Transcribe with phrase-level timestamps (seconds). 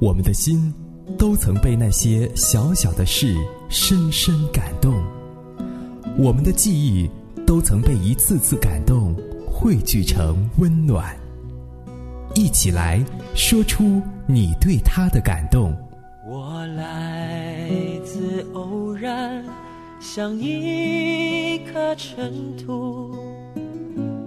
[0.00, 0.72] 我们的心
[1.18, 3.34] 都曾被那些小小的事
[3.68, 4.94] 深深感动，
[6.16, 7.10] 我们的记忆
[7.44, 9.12] 都曾被一次次感动
[9.44, 11.16] 汇聚成温暖。
[12.36, 13.04] 一起来
[13.34, 15.76] 说出你对他的感动。
[16.24, 17.68] 我来
[18.04, 19.44] 自偶然，
[19.98, 23.16] 像一颗尘土，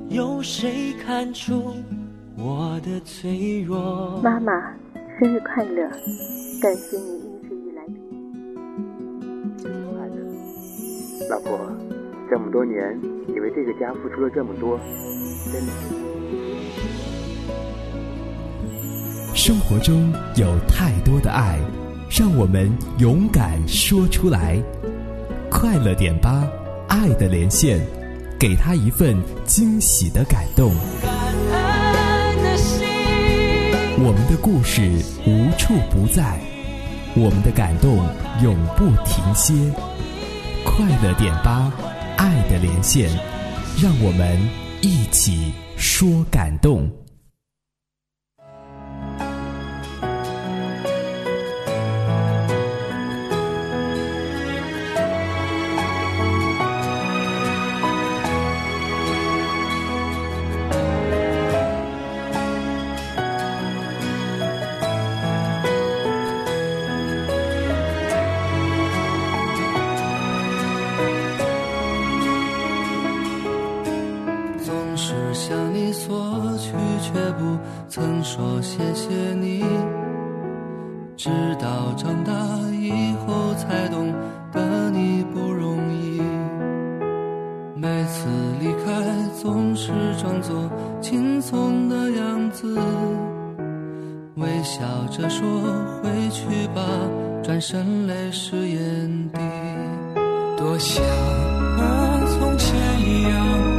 [0.10, 1.74] 有谁看出
[2.38, 4.20] 我的脆弱？
[4.24, 4.54] 妈妈，
[5.20, 5.90] 生日快乐！
[6.62, 7.84] 感谢你一直以来
[9.62, 10.16] 生日快乐，
[11.30, 11.60] 老婆，
[12.30, 14.80] 这么多年，你为这个家付出了这么多，
[15.52, 15.72] 真的。
[19.36, 21.60] 生活中有太多的爱，
[22.10, 24.62] 让我们勇敢说出来。
[25.50, 26.48] 快乐点吧，
[26.88, 27.80] 爱的连线，
[28.40, 30.72] 给他一份惊喜的感动。
[34.04, 34.82] 我们的故事
[35.28, 36.40] 无处不在，
[37.16, 38.04] 我们的感动
[38.42, 39.54] 永不停歇。
[40.66, 41.72] 快乐点吧，
[42.18, 43.08] 爱的连线，
[43.80, 44.40] 让我们
[44.82, 46.90] 一起说感动。
[88.22, 89.04] 次离开，
[89.42, 89.92] 总是
[90.22, 90.70] 装作
[91.02, 92.78] 轻松的样子，
[94.36, 95.44] 微笑着说
[96.04, 96.84] 回去吧，
[97.42, 99.40] 转身泪湿眼底。
[100.56, 103.71] 多想和从前一样。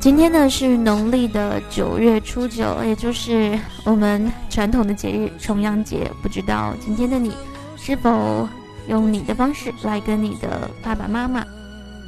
[0.00, 6.10] 今天呢是农历的九月初九，也就是我们传统的节日重阳节。
[6.22, 7.32] 不知道今天的你
[7.76, 8.46] 是否
[8.88, 11.42] 用你的方式来跟你的爸爸妈妈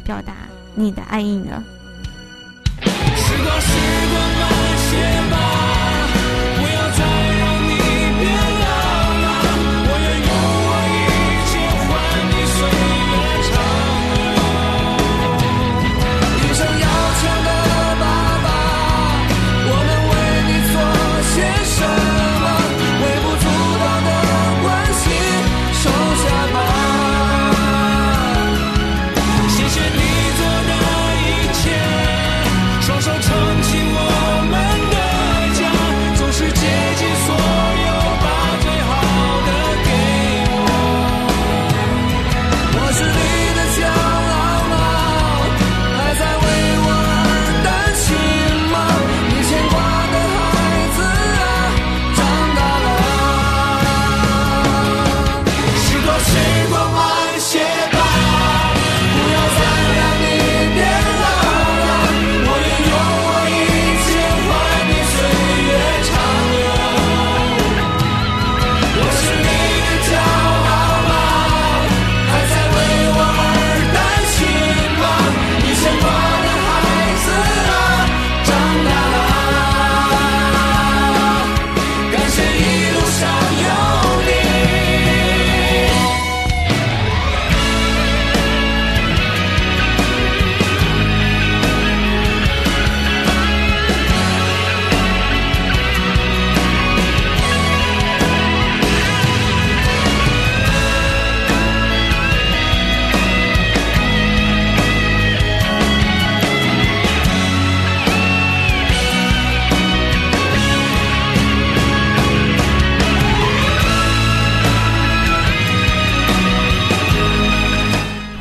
[0.04, 0.34] 表达
[0.74, 1.64] 你的爱意呢？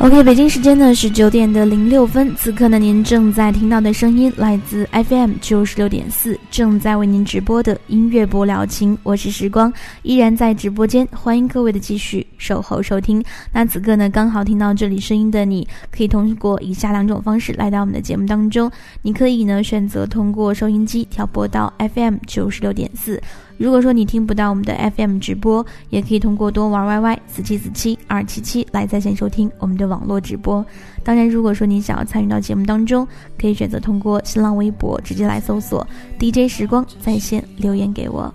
[0.05, 9.73] OK，北京时间呢是九点的零六分，此刻呢您正在听到的声音来自 FM 九十六点四，正在为您直播的音乐播聊情，我是时光，
[10.03, 13.23] 依然在直播间，欢迎各位的继续守候收听。
[13.51, 18.69] 那此刻呢刚好听到这里声音的你，可以通过以下两种方式来到我们的节目当中，
[19.01, 23.19] 你可以呢选择通过收音机调拨到 FM 九十六点四。
[23.57, 30.65] 如果说你听不到我们的 FM 直播，也可以通过多玩 YY 四七四七二七七来在线收听我们的网络直播。
[31.03, 33.07] 当然，如果说你想要参与到节目当中，
[33.39, 35.87] 可以选择通过新浪微博直接来搜索
[36.19, 38.33] DJ 时光在线留言给我。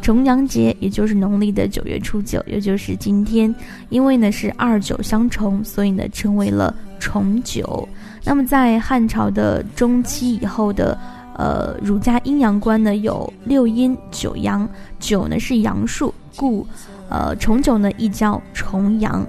[0.00, 3.54] 重阳节也就是农历的九月初九，也就是今天，
[3.90, 7.86] 因为呢是二九相重，所以呢称为了重九。
[8.24, 10.98] 那么在汉朝的中期以后的。
[11.40, 16.66] 呃，儒家阴阳观呢有六阴九阳，九呢是阳数，故，
[17.08, 19.26] 呃，重九呢亦叫重阳，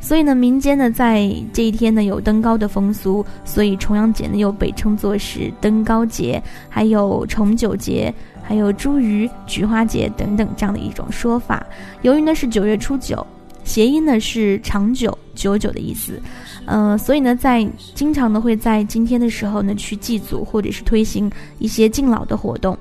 [0.00, 8.12] 所以呢，民间呢在这一天呢有登高的风俗，所以重阳节呢又被称作是登高节，还有重九节，
[8.42, 11.64] 还有茱萸、菊花节等等这样的一种说法。
[12.02, 13.24] 由于呢是九月初九，
[13.62, 16.20] 谐音呢是长久、久久的意思。
[16.66, 22.76] 呃，所以呢，在经常呢会在今天的时候呢去祭祖或者是推行一些敬老的活动，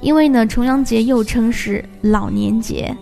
[0.00, 2.94] 因为呢重阳节又称是老年节。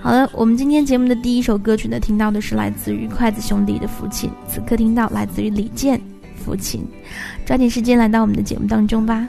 [0.00, 6.00] 好了，我们今天节目的第一首歌曲呢，听到的是来自于筷子兄弟的父亲，此刻听到来自于李健
[6.36, 6.86] 父亲，
[7.44, 9.26] 抓紧时间来到我们的节目当中吧。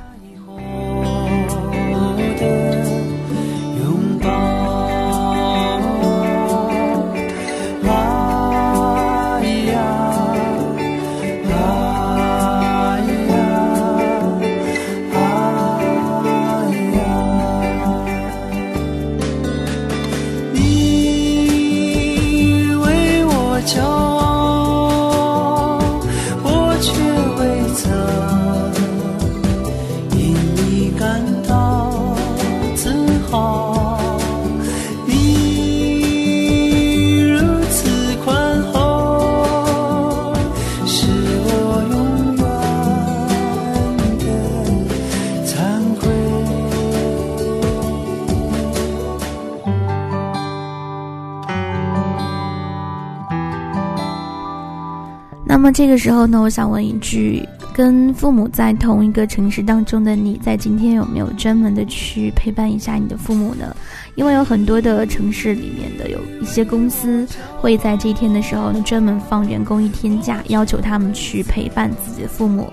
[55.68, 63.76] 么这个时候呢，我想问一句：跟父母在同一个城市当中的你，在今天有没有专门的去陪伴一下你的父母呢？
[64.16, 67.28] 因为有很多的城市里面的有一些公司
[67.60, 72.72] 会在这一天的时候呢，专门放员工一天假，要求他们去陪伴自己的父母。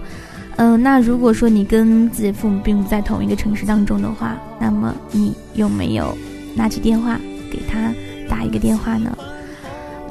[0.54, 6.16] 嗯，那如果说你跟自己父母并不在同一个城市当中的话，那么你有没有
[6.54, 7.18] 拿起电话
[7.50, 7.92] 给他
[8.28, 9.18] 打一个电话呢？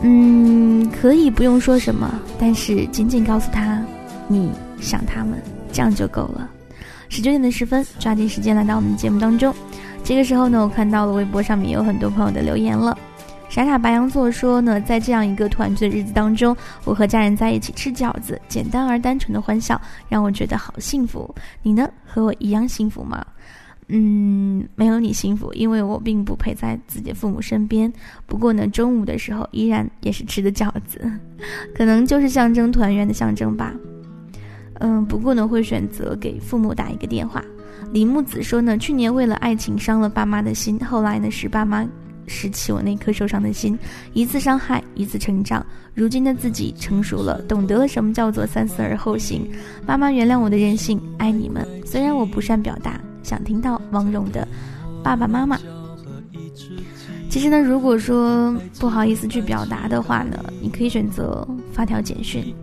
[0.06, 3.82] 嗯，可以不用说什么，但是仅仅告诉他
[4.28, 5.42] 你想他们，
[5.72, 6.50] 这样就够了。
[7.08, 9.54] 十九点的十分，抓紧时间来到我们的节目当中。
[10.04, 12.98] 这个时候呢，我看到了微博上面有很多朋友的留言了。
[13.48, 19.80] 傻傻白羊座说呢，在这样一个团聚的日子当中，我和家人在一起吃饺子，简单而单纯的欢笑
[20.10, 21.34] 让我觉得好幸福。
[21.62, 23.24] 你呢，和我一样幸福吗？
[23.96, 27.94] 嗯，没有你幸福，因为我并不陪在自己父母身边。
[28.26, 31.00] 不过呢，中午的时候依然也是吃的饺子，
[31.78, 33.72] 可能就是象征团圆的象征吧。
[34.80, 37.46] 嗯，不过呢，会选择给父母打一个电话。
[37.92, 41.88] 李木子说呢，去年为了爱情伤了爸妈的心，后来呢是爸妈
[42.26, 43.78] 拾起我那颗受伤的心，
[44.14, 45.64] 一次伤害，一次成长。
[45.94, 49.48] 如今的自己成熟了，懂得了什么叫做三思而后行。
[49.86, 51.64] 妈妈原谅我的任性，爱你们。
[51.86, 53.00] 虽然我不善表达。
[53.24, 54.48] 想听到王蓉的
[55.04, 55.58] 爸爸妈妈。
[57.30, 62.54] 其实呢，如果说不好意思去表达的话呢，你可以选择发条简讯。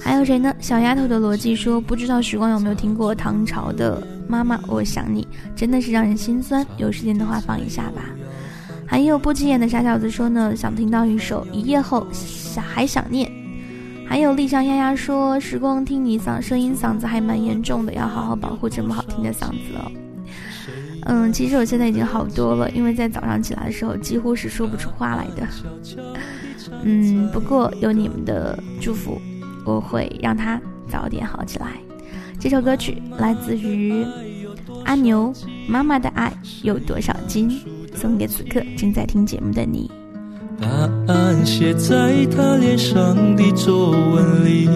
[0.00, 0.52] 还有谁呢？
[0.58, 5.22] 小丫头的逻辑说，不知道时光有没有听过唐朝的《妈妈我想你》，
[5.54, 6.66] 真的是让人心酸。
[6.78, 8.06] 有时间的话放一下吧。
[8.86, 13.30] 还有不起眼的傻小子说呢，想听到一首《一夜后想还想念》。
[14.10, 19.92] 还有丽香丫丫说：“时光听你嗓声音嗓子还蛮严重的，要好好保护这么好听的嗓子哦。”
[21.06, 25.46] 嗯，其实我现在已经好多了，因为在早上起来的时候几乎是说不出话来的。
[26.82, 29.16] 嗯，不过有你们的祝福，
[29.64, 31.68] 我会让它早点好起来。
[32.40, 34.04] 这首歌曲来自于
[34.86, 35.32] 阿牛，
[35.68, 36.32] 《妈妈的爱
[36.64, 37.48] 有多少斤》，
[37.96, 39.88] 送给此刻正在听节目的你。
[40.60, 40.68] 答
[41.06, 44.68] 案写在他脸上的皱纹里。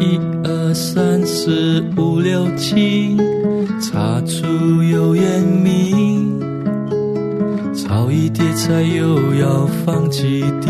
[0.00, 2.97] 一二三四五六七。
[8.68, 10.68] 菜又要放几滴，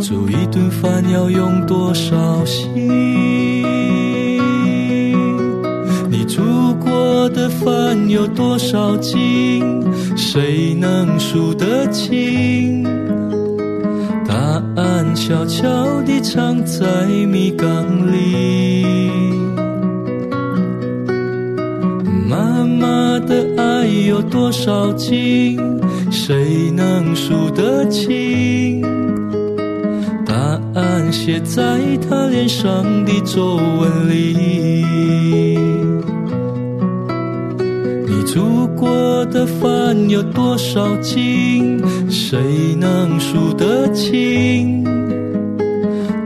[0.00, 2.70] 煮一顿饭要用多少心？
[6.08, 6.40] 你煮
[6.78, 9.82] 过的饭有多少斤？
[10.16, 12.84] 谁能数得清？
[14.24, 15.66] 答案悄悄
[16.02, 17.66] 地藏在米缸
[18.12, 18.86] 里，
[22.28, 25.58] 妈妈的爱有多少斤？
[26.10, 28.82] 谁能数得清？
[30.26, 30.34] 答
[30.74, 35.56] 案写在她脸上的皱纹里。
[38.06, 41.80] 你煮过的饭有多少斤？
[42.10, 42.38] 谁
[42.78, 44.84] 能数得清？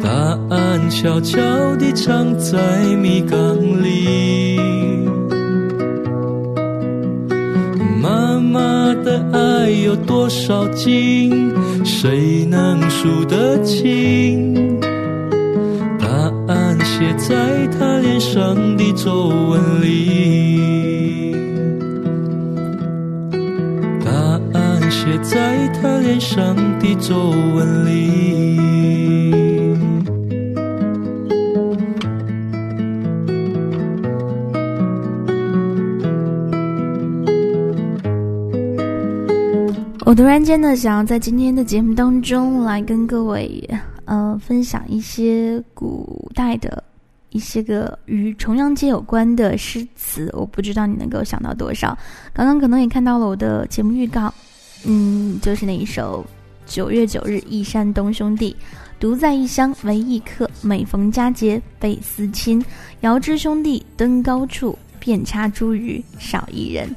[0.02, 0.10] 答
[0.50, 1.38] 案悄悄
[1.76, 2.58] 地藏在
[3.02, 3.38] 米缸
[3.82, 4.43] 里，
[9.84, 11.52] 有多少斤？
[11.84, 14.80] 谁能数得清？
[15.98, 16.08] 答
[16.48, 21.36] 案写在他脸上的皱纹里，
[24.04, 24.10] 答
[24.58, 28.73] 案写在他脸上的皱纹里。
[40.16, 43.68] 突然间呢，想要在今天的节目当中来跟各位
[44.04, 46.82] 呃分享一些古代的
[47.30, 50.30] 一些个与重阳节有关的诗词。
[50.32, 51.98] 我不知道你能够想到多少。
[52.32, 54.32] 刚刚可能也看到了我的节目预告，
[54.86, 56.24] 嗯，就是那一首
[56.72, 58.56] 《九月九日忆山东兄弟》，
[59.00, 62.64] 独在异乡为异客，每逢佳节倍思亲。
[63.00, 66.88] 遥知兄弟登高处，遍插茱萸少一人。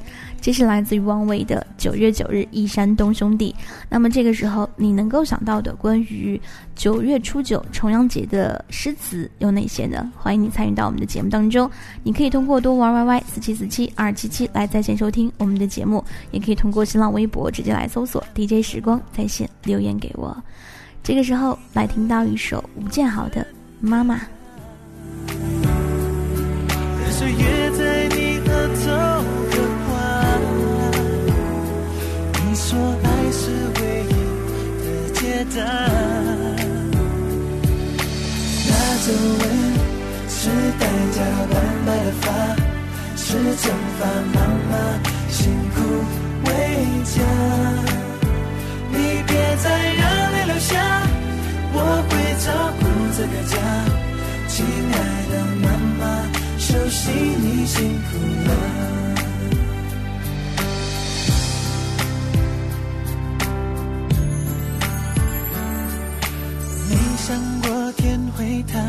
[0.47, 3.53] 这是来自于王维的《九月九日忆山东兄弟》。
[3.89, 6.41] 那么这个时候，你能够想到的关于
[6.73, 10.09] 九月初九重阳节的诗词有哪些呢？
[10.15, 11.69] 欢迎你参与到我们的节目当中。
[12.01, 16.01] 你可以通过多玩 YY 四七四七二七七来在线收听我们的节目，
[16.31, 20.33] 也可以通过新浪微博直接来搜索 DJ 时光在线留言给我。
[21.03, 23.41] 这个时候来听到一首吴建豪的
[23.81, 24.15] 《妈妈》。
[27.09, 27.86] 岁月在
[35.57, 35.61] 的。
[38.69, 38.71] 那
[39.03, 39.07] 皱
[39.39, 39.43] 纹
[40.29, 40.39] 是
[40.79, 40.83] 代
[41.15, 41.17] 价，
[41.51, 42.23] 斑白的发
[43.15, 43.25] 是
[43.61, 43.63] 惩
[43.97, 44.01] 罚。
[44.33, 44.37] 妈
[44.69, 44.73] 妈
[45.29, 45.39] 辛
[45.73, 45.77] 苦
[46.45, 46.49] 为
[47.13, 47.15] 家，
[48.91, 48.95] 你
[49.27, 49.31] 别
[49.63, 49.65] 再
[49.99, 50.71] 让泪流下，
[51.73, 51.75] 我
[52.07, 52.11] 会
[52.45, 52.47] 照
[52.79, 52.81] 顾
[53.17, 53.53] 这个家。
[54.47, 54.55] 亲
[54.93, 54.95] 爱
[55.31, 55.33] 的
[55.63, 55.65] 妈
[55.99, 56.01] 妈，
[56.57, 57.75] 熟悉你辛
[58.07, 58.09] 苦
[58.47, 58.51] 了。
[67.27, 68.79] 想过天会塌，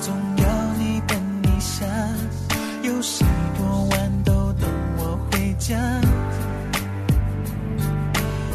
[0.00, 0.44] 总要
[0.78, 1.84] 你等一下。
[2.84, 3.24] 有十
[3.58, 5.76] 多万都等我回家。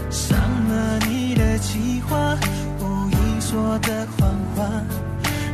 [0.09, 2.37] 伤了你的计划，
[2.79, 4.63] 无意说的谎话，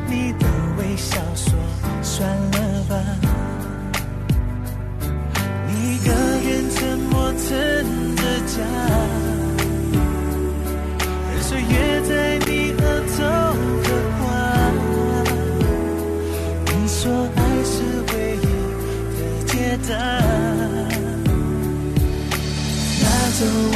[0.07, 0.45] 你的
[0.77, 1.51] 微笑说
[2.03, 2.95] 算了吧。
[5.67, 8.61] 你一个人沉默撑着家，
[11.41, 12.79] 岁月在你额
[13.17, 13.50] 头。
[19.91, 19.95] 的
[23.01, 23.05] 那
[23.37, 23.39] 皱
[23.73, 23.75] 纹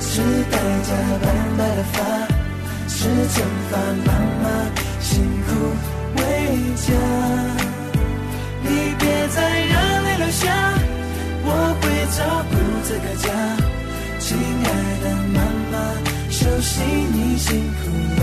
[0.00, 0.12] 是
[0.50, 0.54] 代
[0.86, 0.90] 价，
[1.22, 1.94] 斑白的发
[2.88, 2.98] 是
[3.34, 3.36] 惩
[3.70, 3.72] 罚。
[4.06, 4.08] 妈
[4.42, 4.44] 妈
[5.00, 5.10] 辛
[5.46, 5.48] 苦
[6.16, 6.20] 为
[6.84, 6.88] 家，
[8.62, 8.68] 你
[8.98, 10.42] 别再让泪流下，
[11.44, 11.48] 我
[11.80, 11.82] 会
[12.16, 12.18] 照
[12.50, 12.52] 顾
[12.88, 13.24] 这个家。
[14.18, 14.66] 亲爱
[15.02, 15.38] 的妈
[15.70, 15.74] 妈，
[16.30, 16.72] 熟悉
[17.14, 17.82] 你辛苦
[18.20, 18.22] 了，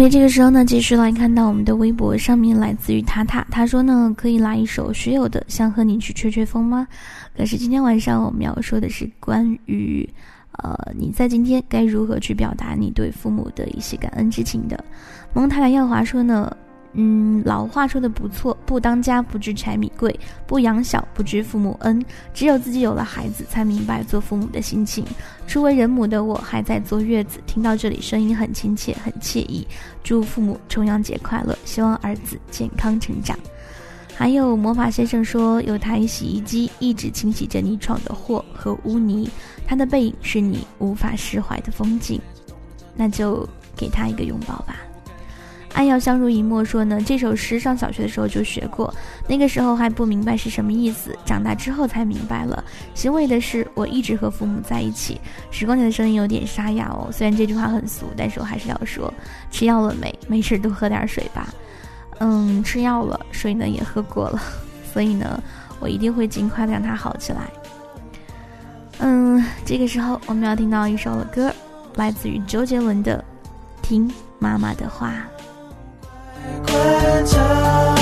[0.00, 6.88] 所以这个时候呢，继续来看到我们的微博上面来自于塔塔，他说呢，可以来一首学友的《想和你去吹吹风》吗？
[7.36, 10.08] 可是今天晚上我们要说的是关于，
[10.52, 14.82] 呃，你在今天该如何去表达你对父母的一些感恩之情的。
[15.34, 16.50] 蒙塔耀华说呢。
[16.92, 22.04] 嗯，老话说的不错，不当家不知柴米贵，不养小不知父母恩。
[22.34, 25.04] 只有自己有了孩子，才明白做父母的心情。
[25.46, 29.64] 初为人母的我，还在坐月子，听到这里声音很亲切，很惬意。
[30.02, 33.38] 祝父母重阳节快乐，希望儿子健康成长。
[34.12, 39.30] 还有魔法先生说，有台洗衣机一直清洗着你闯的祸和污泥，
[39.64, 42.20] 他的背影是你无法释怀的风景，
[42.96, 44.76] 那就给他一个拥抱吧。
[45.72, 48.92] 爱要相濡以沫说呢，这首诗上小学的时候就学过，
[49.28, 52.62] 那个时候还不明白是什么意思，长大之后才明白了。
[52.94, 55.20] 欣慰的是，我一直和父母在一起。
[55.50, 59.12] 时光姐的声音有点沙哑哦，虽然这句话很俗，但是我还是要说，
[59.50, 60.12] 吃药了没？
[60.28, 61.48] 没事，多喝点水吧。
[62.18, 64.42] 嗯，吃药了，水呢也喝过了，
[64.92, 65.42] 所以呢，
[65.78, 67.48] 我一定会尽快的让它好起来。
[68.98, 71.50] 嗯，这个时候我们要听到一首歌，
[71.94, 73.24] 来自于周杰伦的
[73.86, 75.14] 《听妈妈的话》。
[76.66, 77.99] 快长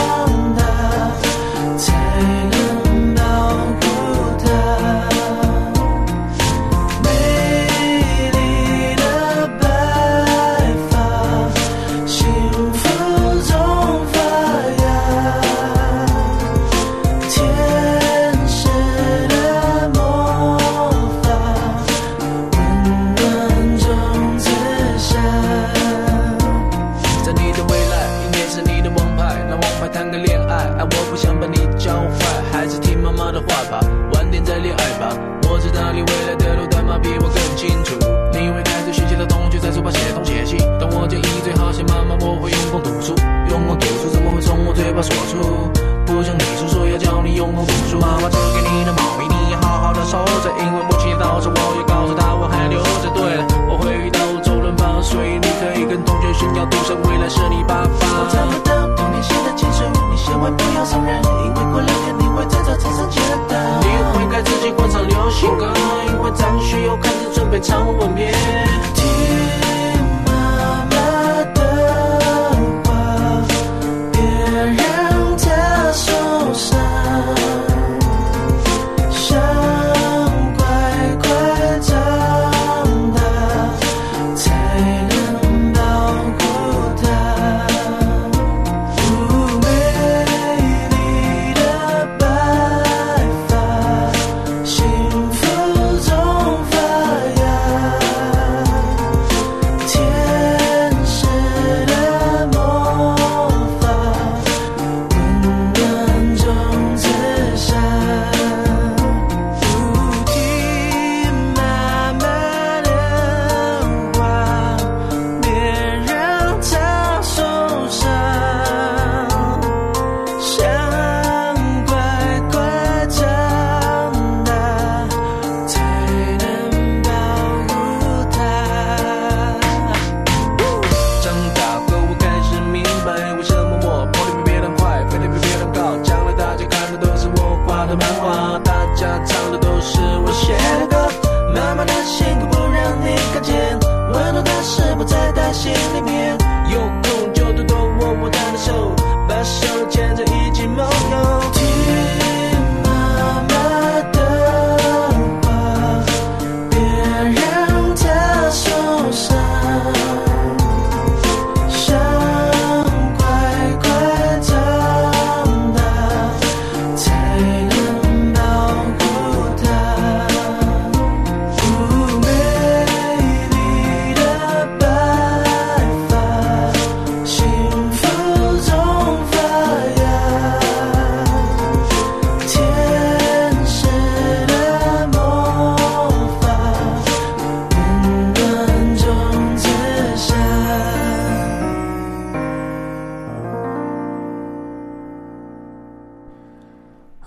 [50.58, 53.08] 因为母亲早上我也告诉她我还留着。
[53.14, 57.90] 对了，我会遇到周润发，所以你可以跟同学炫耀，赌神未来是你爸爸。
[57.90, 63.56] 我找不到童年写的情书，你千万不要送人，因为过两天你会在这车上见到。
[63.82, 65.72] 你会开自己换上流行歌，
[66.08, 68.32] 因为张学友开始准备唱吻别。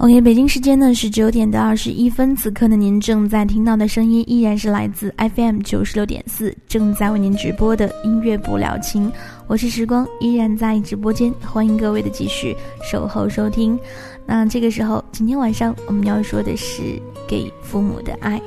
[0.01, 9.11] OK，北京时间呢是九点的二十一分，此刻呢您正在听到的声音依然是来自 FM 九十六点四，正在为您直播的音乐不了情，
[9.45, 13.77] 我是时光，依然在直播间，欢迎各位的继续守候收听。
[14.25, 18.41] 那这个时候，今天晚上我们要说的是给父母的爱。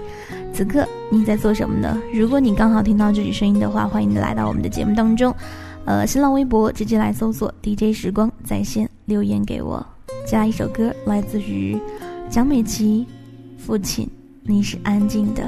[0.52, 2.02] 此刻你在做什么呢？
[2.12, 5.32] 如果你刚好听到这句声音的话，欢迎你来到我们的节目当中，
[5.84, 9.93] 呃，新浪微博直接来搜索 DJ 时光在线留言给我。
[10.26, 11.78] 加一首歌，来自于
[12.30, 13.06] 蒋美琪，
[13.62, 14.08] 《父亲，
[14.42, 15.42] 你是安静的》。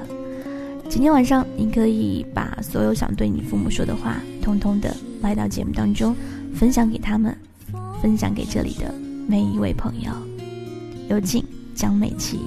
[0.89, 6.15] 今天晚上，你可以把所有想对你父母说的话，通通的来到节目当中，
[6.55, 7.35] 分享给他们，
[8.03, 8.95] 分享给这里的
[9.27, 10.11] 每一位朋友。
[11.09, 11.43] 有请
[11.75, 12.39] 蒋美琪。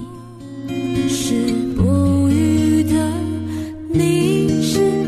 [1.08, 1.34] 是
[1.76, 3.12] 不语的，
[3.92, 4.99] 你是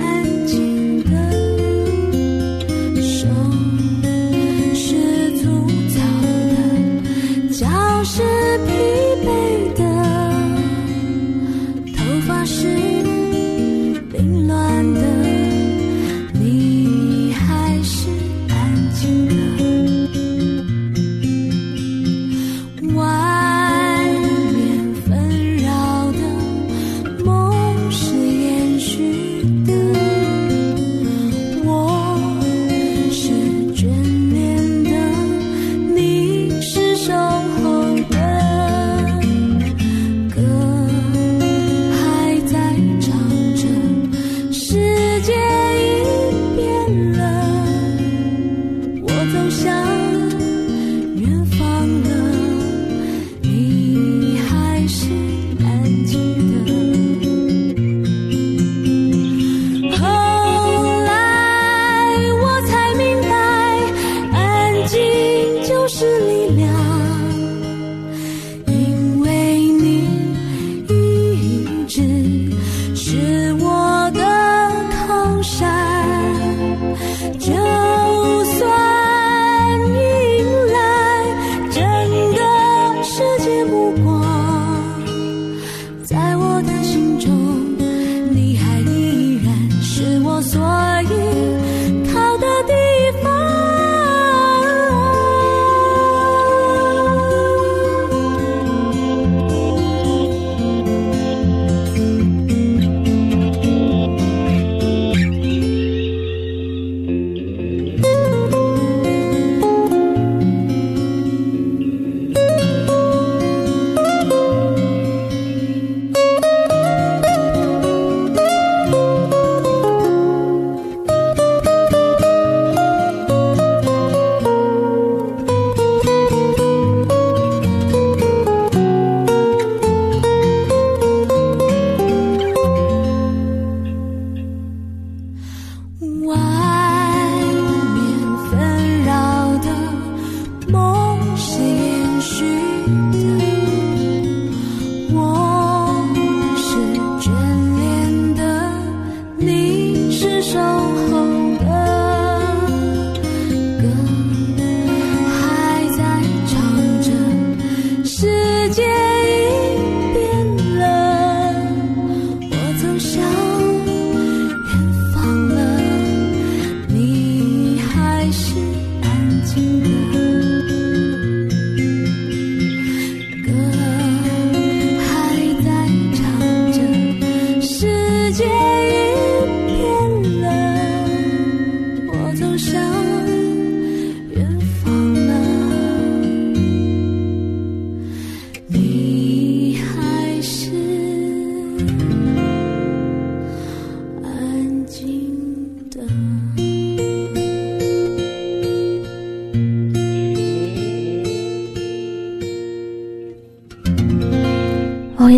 [8.04, 8.22] 是
[8.66, 8.72] 疲
[9.24, 9.61] 惫。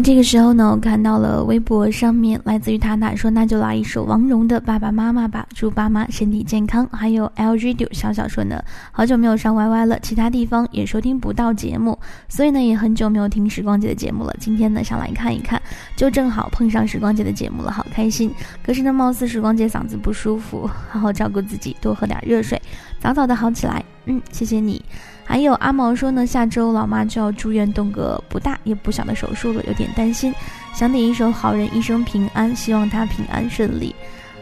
[0.05, 6.87] 这个时候呢，我看到了微博上面来自于塔塔说，那就来一首王蓉的《爸爸妈妈》吧，祝爸妈身体健康。
[6.93, 8.63] 还有 L G D 小小说呢，
[8.93, 14.37] 好久没有上 YY 了，其他地方也收听不到节目，所以呢也很久没有听时光姐的节目了。
[14.39, 15.61] 今天呢上来看一看，
[15.97, 18.31] 就正好碰上时光姐的节目了，好开心。
[18.63, 22.61] 可是呢，貌似时光姐嗓子不舒服，好好照顾自己，多喝点热水，
[23.01, 23.83] 早早的好起来。
[24.05, 24.85] 嗯，谢谢你。
[25.25, 30.33] 还有阿毛说呢，下周老妈就要住院动个不大也不小的手术了，有点担心，
[30.75, 33.95] 想点一首《好人一生平安》，希望她平安顺利。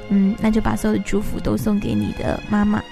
[0.08, 2.82] 嗯，那就把所有的祝福都送给你的妈妈。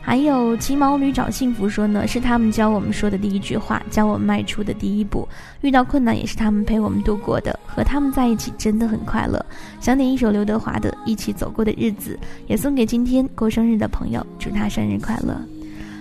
[0.00, 5.28] 还有骑毛驴找幸福说呢，是他们教我们说的第一句话，教我们迈出的第一步。
[5.62, 9.44] 遇到困难也是他们陪我们度过的，和他们在一起真的很快乐。
[9.80, 15.55] 想点一首刘德华的《一起走过的日子》，也送给今天过生日的朋友，祝他生日快乐。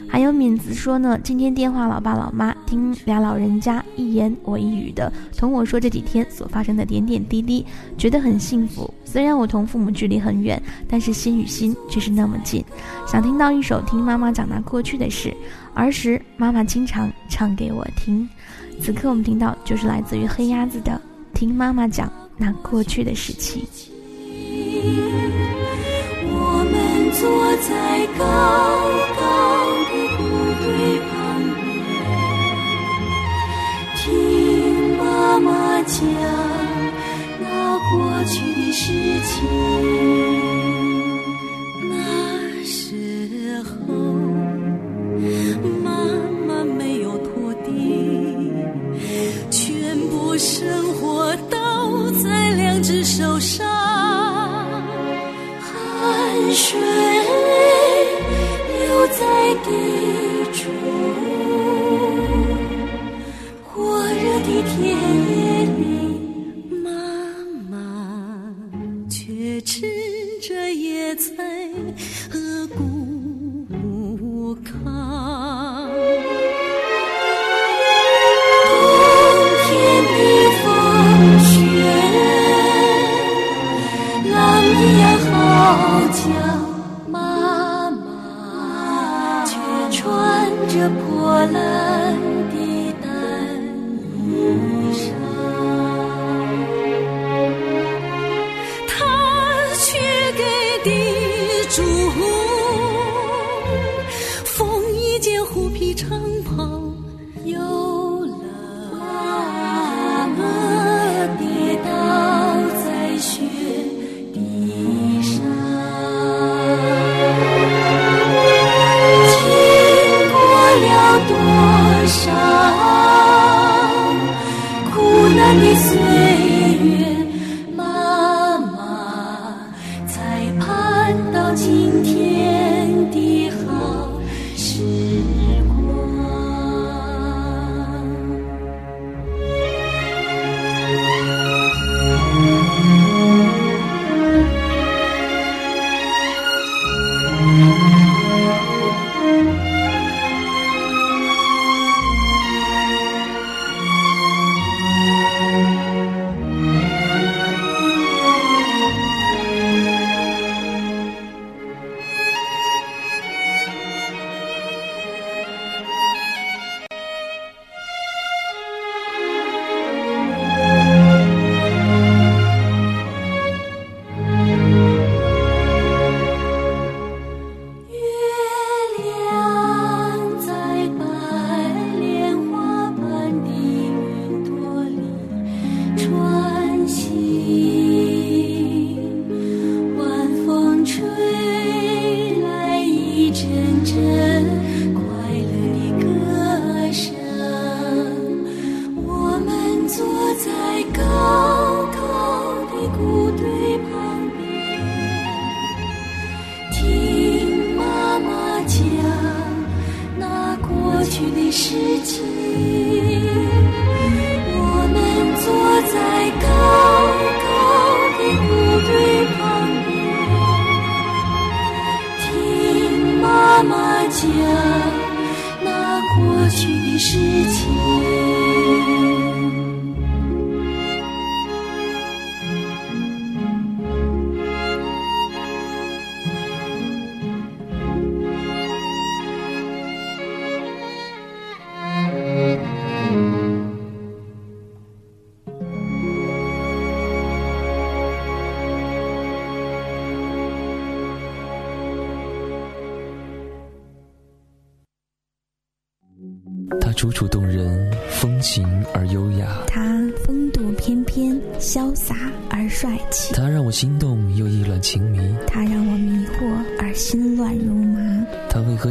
[0.08, 7.66] 还有敏子说呢，今天电话老爸老妈，听俩老人家一言我一语的同我说这几天所发生的点点滴滴，
[7.98, 8.92] 觉得很幸福。
[9.04, 12.64] 虽然我同父母距离很远，但是心与心却是那么近。
[13.08, 15.36] 想听到一首听妈妈讲那过去的事，
[15.74, 18.28] 儿时妈妈经常唱给我听。
[18.82, 20.92] 此刻我们听到就是来自于黑鸭子的
[21.38, 23.64] 《听妈妈讲那过去的事情》。
[26.28, 29.05] 我们坐在高
[35.88, 36.06] 讲
[37.40, 40.65] 那过去的事情。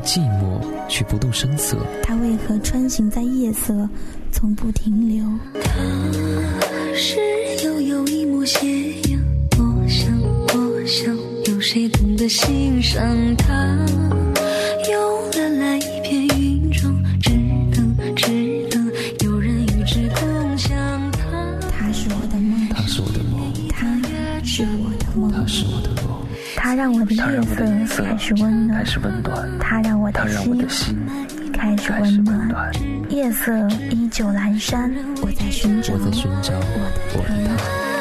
[0.04, 1.78] 寂寞却不动声色？
[2.02, 3.88] 他为何穿行在夜色，
[4.30, 5.24] 从不停留？
[5.62, 5.70] 他
[6.94, 7.16] 是
[7.64, 8.66] 悠悠一抹斜
[9.10, 9.20] 阳，
[9.58, 13.02] 我想，我想，有谁懂得欣赏
[13.36, 13.54] 他？
[14.92, 17.30] 又蓝来一片云中，只
[17.74, 18.92] 等，只等，
[19.24, 20.76] 有人与之共享
[21.12, 21.20] 他。
[21.70, 23.86] 他是我的梦，他是我的梦，他
[24.44, 26.14] 是我的梦，他是我的梦。
[26.56, 28.84] 他让我的夜色开始温暖，
[29.58, 29.93] 他让。
[30.26, 30.96] 让我的心
[31.52, 32.72] 开始温暖。
[33.08, 33.52] 夜色
[33.90, 36.52] 依旧阑珊，我在寻找，我在寻找
[37.14, 37.93] 我的他。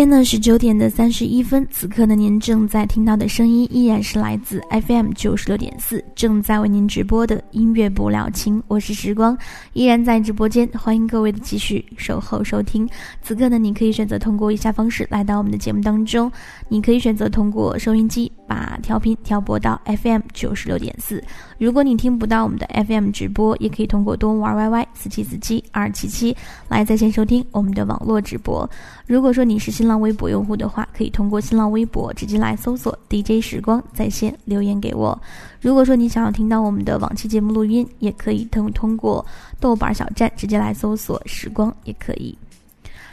[0.00, 9.36] 间呢是九点的三十一分，此刻呢您正在听到的声音依然是来自 FM 九十六点四，正在为您直播的音乐不了情，我是时光，
[9.74, 12.88] 依然在直播间，欢迎各位的继续守候收听。
[13.20, 16.32] 此刻呢，你可以选择通过以下方式来到我们的节目当中，
[16.70, 21.22] 你可以选择通过收音机把调频调拨到 FM 九十六点四，
[21.60, 26.34] 如果你听不到我们的 FM 直播，也可以通过多玩 YY 四七四七二七七
[26.68, 28.68] 来在线收听我们的网络直播。
[29.06, 35.20] 如果说你是新浪微博用户的话，可以通过新浪微博直接来搜索 DJ 时光在线留言给我。
[35.60, 39.22] 如果说你想要听到我们的往期节目录音，也可以通通过
[39.60, 42.34] 豆瓣小站直接来搜索时光也可以。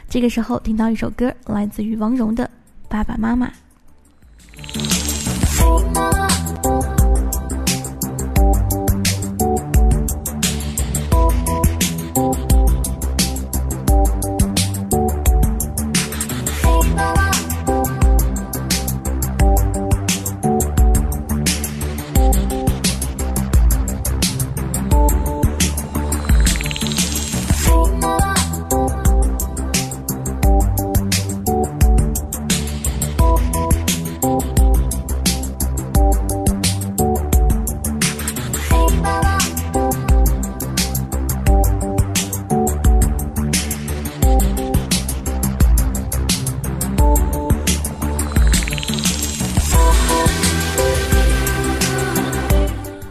[0.08, 2.44] 这个时候听到一首歌，来自于王蓉的
[2.88, 3.52] 《爸爸妈妈》。
[8.54, 8.77] you.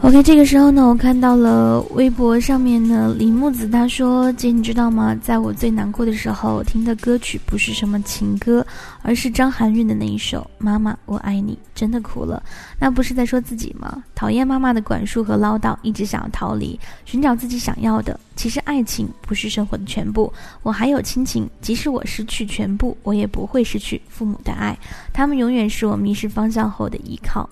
[0.08, 5.14] OK，这个时候呢，我看到了微博上面呢，李木子他说：“姐，你知道吗？
[5.16, 8.66] 在我最难过的时候听的歌曲不是什么情歌，
[9.02, 12.42] 而是张含韵的那一首《妈妈我爱你》，真的哭了。
[12.80, 14.02] 那不是在说自己吗？
[14.14, 18.18] 讨厌妈妈的管束和唠叨，一直想要逃离，寻找自己想要的。
[18.34, 24.74] 其实爱情不是生活的全部，我还有亲情，即使我失去全部，我也不会失去父母的爱，
[25.12, 27.46] 他们永远是我迷失方向后的依靠。”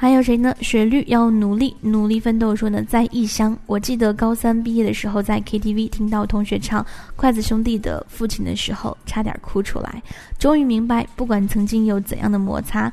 [0.00, 0.54] 还有谁呢？
[0.60, 2.54] 雪绿要努力努力奋斗。
[2.54, 10.00] 说呢，在异乡，我记得高三毕业的时候，在 KTV 听到同学唱筷子兄弟的父亲的时候，差点哭出来。
[10.38, 12.92] 终于明白，不管曾经有怎样的摩擦，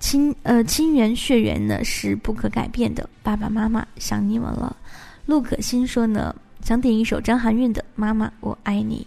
[0.00, 3.08] 亲呃亲缘血缘呢是不可改变的。
[3.22, 4.76] 爸爸妈妈想你们了。
[5.26, 6.34] 陆可欣说呢，
[6.64, 9.06] 想点一首张含韵的《妈妈我爱你》。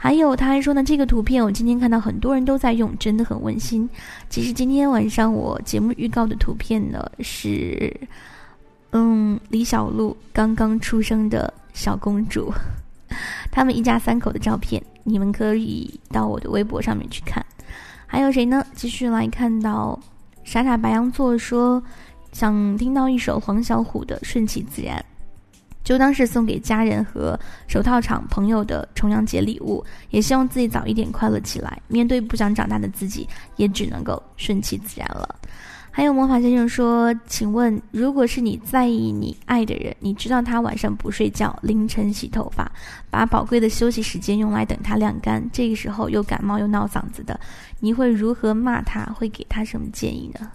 [0.00, 3.86] 还有，他还说呢，这个图片我今天看到很多人都在用，真的很温馨。
[4.30, 7.92] 其实今天晚上我节目预告的图片呢是，
[8.92, 12.52] 嗯，李小璐刚刚出生的小公主，
[13.50, 17.44] 他们一家三口的照片，你们可以到我的微博上面去看。
[18.06, 18.64] 还有谁呢？
[18.76, 19.98] 继续来看到
[20.44, 21.82] 傻傻白羊座说，
[22.30, 24.96] 想听到一首黄小琥的《顺其自然》。
[25.84, 31.80] 就当是送给家人和手套厂朋友的重阳节礼物，也希望自己早一点快乐起来。
[31.88, 33.26] 面对不想长大的自己，
[33.56, 35.34] 也只能够顺其自然了。
[35.90, 42.70] 还有魔法先生说：“请问，如果是你在意你爱的人，你知道他晚上不睡觉，凌晨洗头发，
[43.10, 47.40] 把宝贵的休息时间用来等他晾干，这个时候又感冒又闹嗓子的，
[47.80, 49.06] 你会如何骂他？
[49.06, 50.52] 会给他什么建议呢？”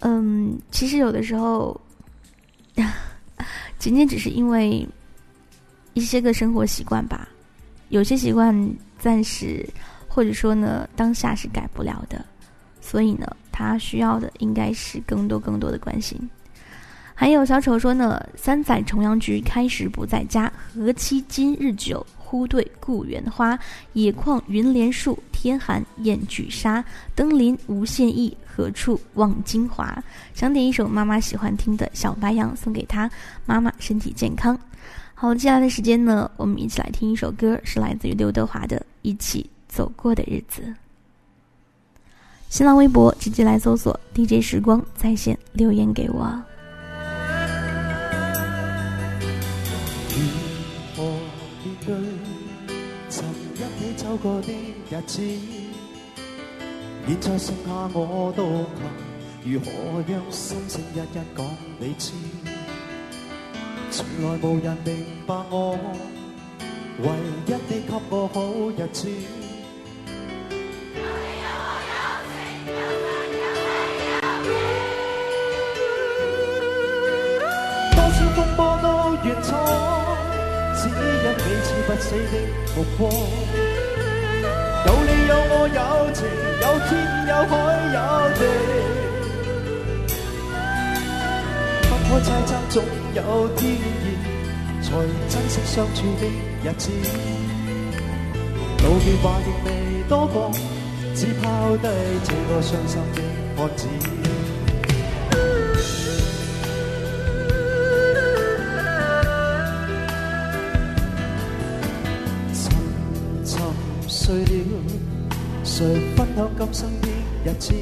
[0.00, 1.78] 嗯，其实有的时候。
[3.78, 4.86] 仅仅只是因为
[5.92, 7.28] 一些个生活习惯吧，
[7.88, 8.54] 有些习惯
[8.98, 9.68] 暂时
[10.08, 12.24] 或者说呢当下是改不了的，
[12.80, 16.18] 所以呢他需要的应该是更多更多的关心。
[17.14, 22.04] 还有小丑说呢，三载重阳局开始不在家，何期今日久？
[22.18, 23.56] 忽对故园花，
[23.92, 26.84] 野旷云连树，天寒雁俱杀。
[27.14, 30.00] 登临无限意，何处望京华？
[30.32, 33.10] 想点一首妈妈喜欢听的小白杨送给她，
[33.46, 34.56] 妈妈身体健康。
[35.14, 40.62] 好，接下来的时间呢，我们一起来听一首歌，是来自于刘德华的《一起走过的日子》。
[42.48, 46.40] 新浪微博直接来搜索 DJ 时光在线留言给我。
[53.96, 55.22] 走过的日子，
[57.06, 58.64] 现在剩下我独
[59.44, 61.46] 行，如何让心声一一讲
[61.78, 62.12] 你知？
[63.90, 65.78] 从来无人明白我，
[66.98, 67.06] 唯
[67.46, 68.40] 一你给我好
[68.70, 69.08] 日子。
[77.92, 79.52] 多少风波都完闯，
[80.74, 80.92] 只因
[81.36, 82.34] 彼此不死的
[82.74, 83.02] 目光。
[85.68, 86.26] 有情，
[86.60, 86.90] 有天
[87.28, 87.52] 有海
[87.94, 87.98] 有
[88.34, 88.40] 地。
[91.88, 92.74] 分开猜测总
[93.14, 93.18] 有
[93.56, 94.06] 天意，
[94.82, 94.86] 才
[95.28, 96.22] 珍惜相处的
[96.62, 96.82] 日子。
[98.78, 99.68] 道别话亦未
[100.08, 100.36] 多讲，
[101.14, 101.88] 只抛低
[102.24, 103.18] 这个伤心的
[103.56, 103.86] 汉子。
[112.52, 112.62] 沉
[113.44, 113.52] 沉
[114.08, 114.74] 睡了，
[115.76, 117.08] 谁分享今生的
[117.44, 117.74] 日子？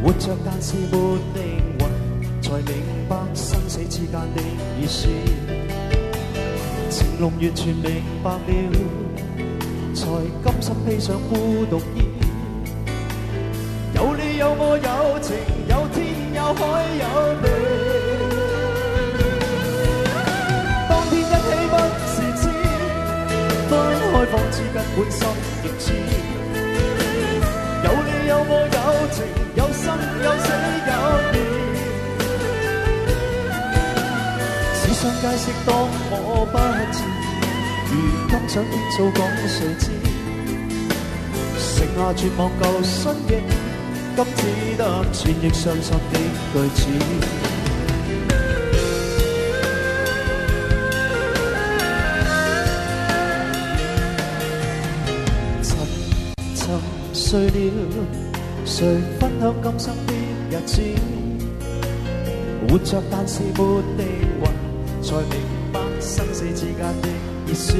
[0.00, 1.90] 活着但是没灵魂，
[2.40, 4.40] 才明白生死之间的
[4.80, 5.08] 意思。
[6.88, 8.78] 情浓完全明白了，
[9.92, 10.06] 才
[10.44, 12.06] 甘心披上孤独衣。
[13.96, 15.34] 有你有我有情，
[15.68, 16.62] 有天有海
[16.94, 18.03] 有地。
[24.26, 25.20] 方知根本心
[25.62, 25.92] 亦知。
[27.84, 28.78] 有你有我有
[29.12, 29.16] 情，
[29.54, 29.84] 有生
[30.22, 30.48] 有死
[30.88, 30.92] 有
[31.32, 31.34] 別。
[34.80, 35.68] 只想解釋當
[36.10, 36.14] 我
[36.50, 36.56] 不
[36.92, 36.98] 知，
[37.90, 37.92] 如
[38.28, 39.84] 今想傾訴講誰知？
[41.58, 42.92] 剩下絕望舊身
[43.28, 43.32] 影，
[44.16, 44.40] 今只
[44.76, 46.14] 得千億傷心的
[46.52, 46.80] 句子。
[57.34, 57.50] 睡了，
[58.64, 58.86] 谁
[59.18, 60.12] 分享今生的
[60.50, 60.80] 日子？
[62.68, 64.06] 活着但是没灵
[64.40, 64.52] 魂，
[65.02, 65.40] 才明
[65.72, 67.08] 白生死之间的
[67.48, 67.74] 意思。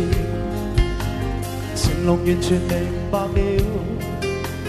[1.76, 2.70] 成龙完全明
[3.12, 3.62] 白了，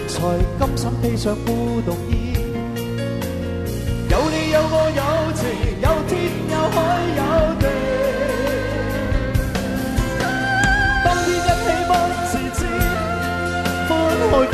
[0.07, 0.21] 才
[0.59, 2.35] 甘心披上孤独衣。
[4.07, 5.01] 有你有我有
[5.33, 5.49] 情，
[5.81, 6.13] 有天
[6.47, 6.77] 有海
[7.17, 7.21] 有
[7.59, 7.74] 地。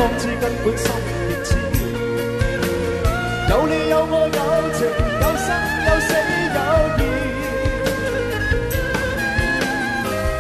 [0.02, 0.90] 方知根本心
[1.30, 1.50] 亦知。
[3.52, 4.40] 有你有我有
[4.74, 4.82] 情，
[5.22, 5.48] 有生
[5.86, 6.10] 有死
[6.58, 6.60] 有
[6.98, 7.00] 义。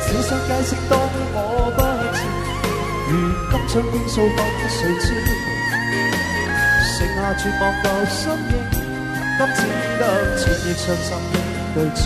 [0.01, 0.91] 只想解释当
[1.33, 1.37] 我
[1.77, 1.79] 不
[2.17, 2.19] 知，
[3.11, 3.13] 如
[3.51, 5.05] 今想傾訴講誰知？
[6.97, 8.53] 剩下绝望旧身影，
[9.37, 9.61] 今只
[9.99, 10.01] 得
[10.39, 11.35] 千亿伤心的
[11.75, 12.01] 句子。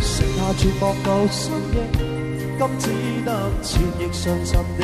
[0.00, 1.42] 剩下绝望旧身
[1.74, 1.76] 影，
[2.58, 2.82] 今只
[3.26, 3.28] 得
[3.62, 3.68] 千
[3.98, 4.80] 亿伤心的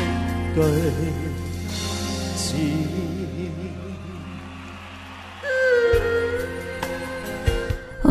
[0.53, 1.30] 句。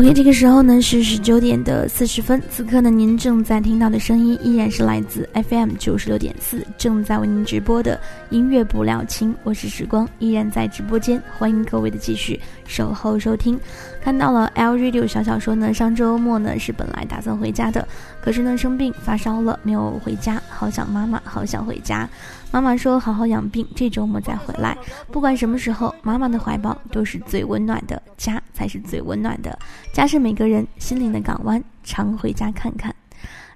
[0.01, 13.59] OK，这个时候呢是十九点的四十分，此刻呢您正在听到的声音依然是来自 FM 九十六点四，正在为您直播的音乐不了情，我是时光，依然在直播间，欢迎各位的继续守候收听。
[14.01, 17.87] 看到了 L Radio 小小说呢，上周末呢是本来打算回家的，
[18.23, 22.09] 可是呢生病发烧了，没有回家，好想妈妈，好想回家。
[22.51, 24.77] 妈妈说好好养病，这周末再回来。
[25.09, 29.57] 不管什么时候，妈妈的怀抱都是最温暖的，家才是最温暖的。
[29.93, 32.93] 家是每个人心灵的港湾，常回家看看。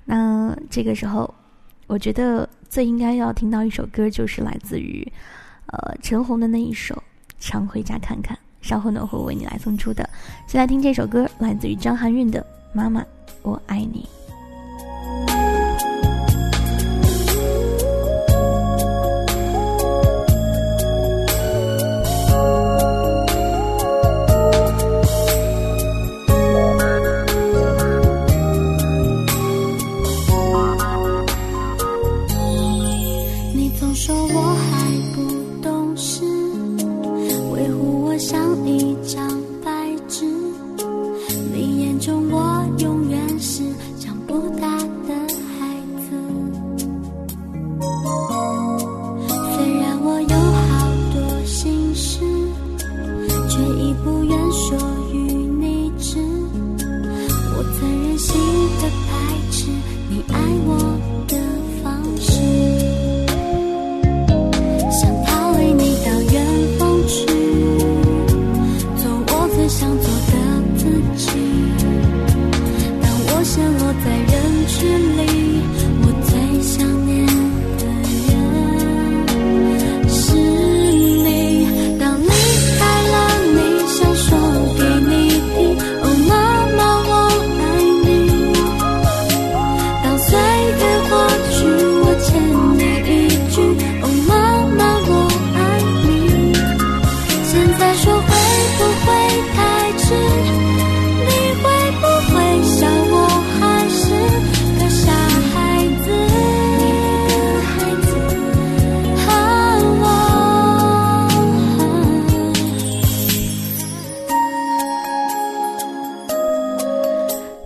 [0.06, 1.34] 那这个时候，
[1.88, 5.06] 我觉得最应该要听到一首歌，就是来自于，
[5.68, 6.96] 呃，陈红的那一首
[7.38, 8.36] 《常回家看看》。
[8.62, 10.10] 稍后呢，会为你来送出的。
[10.48, 12.42] 先来听这首歌，来自于张含韵的
[12.74, 13.06] 《妈妈，
[13.42, 14.08] 我爱你》。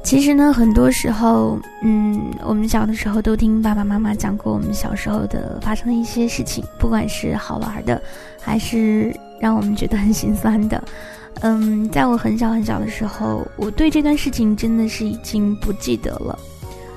[0.10, 8.02] 其实呢，很多时候，嗯，我们小的时候都听爸爸妈妈讲过我们小时候的发生的一些事情，不管是好玩的，
[8.42, 10.84] 还是让我们觉得很心酸的。
[11.42, 16.40] 嗯，在我很小很小的时候，我对这段事情真的是已经不记得了，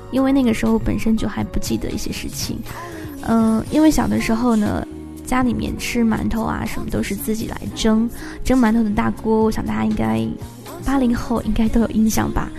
[0.09, 2.57] 因为那个时候本身就还不记得一些事情。
[3.27, 4.83] 嗯，因为小的时候呢，
[5.23, 8.09] 家里面吃馒头啊什么都是自己来蒸，
[8.43, 10.27] 蒸馒头的大锅，我想大家应该
[10.83, 12.49] 八零后应该都有印象吧。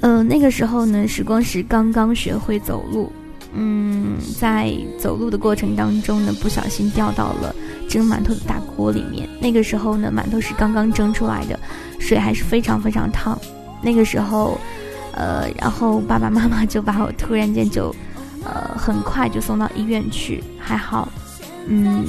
[0.00, 3.12] 呃，那个时候呢，时光是刚刚学会走路，
[3.52, 7.54] 嗯，在走路的过程当中呢，不小心掉到了
[7.88, 9.28] 蒸馒头的大锅里面。
[9.40, 11.58] 那个时候呢，馒头是刚刚蒸出来的，
[11.98, 13.36] 水还是非常非常烫。
[13.82, 14.56] 那个时候，
[15.12, 17.92] 呃，然后爸爸妈妈就把我突然间就，
[18.44, 20.42] 呃，很快就送到医院去。
[20.58, 21.08] 还好，
[21.66, 22.06] 嗯，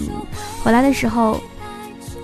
[0.64, 1.42] 回来的时候，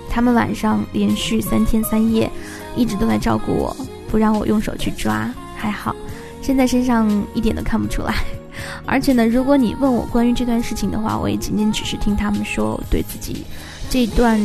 [0.10, 2.30] 他们晚上连续三天三夜
[2.76, 3.76] 一直都在照顾我，
[4.12, 5.28] 不让我用手去抓。
[5.56, 5.96] 还好，
[6.42, 8.14] 现在身上一点都看不出来。
[8.86, 13.44] 而且呢，如果你问我关于这段事情的话，我也仅仅只是听他们说，对自己
[13.90, 14.40] 这段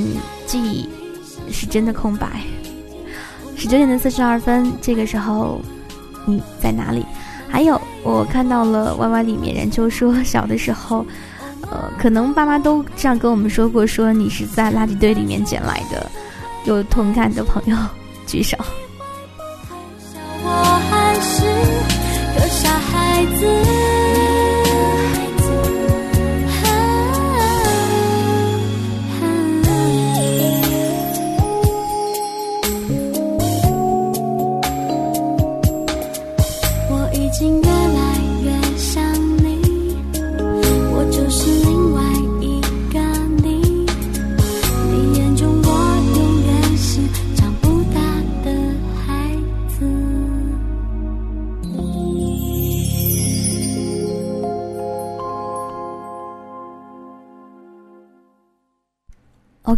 [0.47, 0.89] 记忆
[1.53, 2.41] 是真的空白。
[3.57, 5.61] 十九点的四十二分，这个时候
[6.27, 7.05] 你在哪里？
[7.49, 11.05] 还有，我看到了 Y Y 里面人就说，小的时候，
[11.63, 16.11] 呃，可能爸妈都这样跟我们说过，说你是在垃圾堆里面捡来的。
[16.65, 17.77] 有同感的朋友
[18.27, 18.57] 举手。
[21.41, 24.00] 是个傻孩子。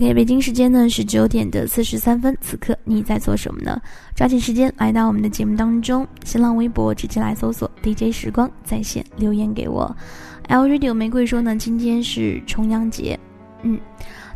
[0.03, 3.81] OK，北京时间呢是九点的四十三分，此刻你在做什么呢？
[4.17, 9.97] 抓紧时间来到我们的节目当中，新浪微博直接来搜索 DJ 时光在线留言给我。
[10.49, 13.17] L Radio 玫瑰说呢，今天是重阳节，
[13.63, 13.79] 嗯。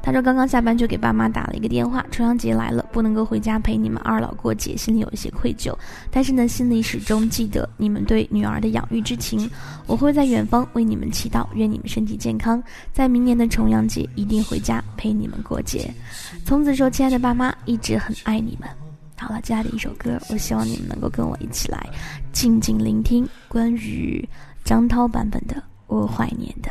[0.07, 5.77] 他说：“刚刚下班就给爸妈打了一个电话，重阳节来了，不能够回家陪你们二老过节，心里有一些愧疚。
[6.13, 9.51] 但是呢，心里始终记得你们对女儿的养育之情。
[9.85, 15.93] 我会在远方为你们祈祷，愿你们身体健康，在明年的重阳节一定回家陪你们过节。”
[16.47, 18.69] 从此说：“亲爱的爸妈，一直很爱你们。”
[19.19, 21.85] 好了，接下来一首歌，我希望你们能够跟我一起来
[22.31, 24.25] 静静聆听关于
[24.63, 25.57] 张涛版本的
[25.89, 26.71] 《我怀念的》。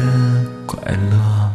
[0.00, 0.80] 的快
[1.10, 1.52] 乐，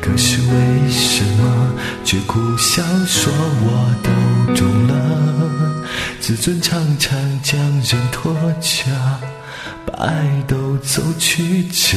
[0.00, 1.72] 可是为什么
[2.04, 3.32] 却苦笑说
[3.62, 4.10] 我都
[4.54, 5.84] 懂了？
[6.20, 8.90] 自尊常常将人拖着，
[9.86, 11.96] 把爱都走曲折。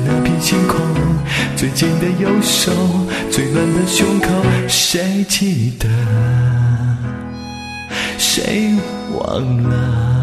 [0.41, 0.79] 星空，
[1.55, 2.71] 最紧的右手，
[3.29, 4.27] 最暖的胸口，
[4.67, 5.87] 谁记得？
[8.17, 8.73] 谁
[9.13, 10.20] 忘了？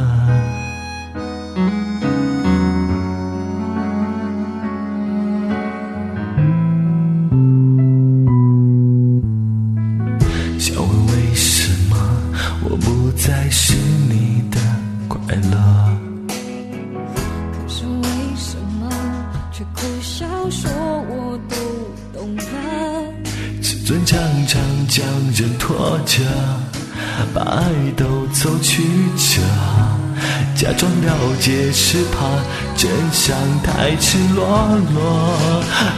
[31.48, 32.28] 解是怕
[32.76, 34.44] 真相太赤裸
[34.92, 35.00] 裸，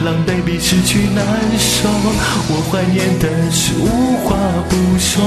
[0.05, 1.25] 狼狈比失去难
[1.59, 1.89] 受。
[2.47, 4.37] 我怀念的是无话
[4.69, 5.21] 不说，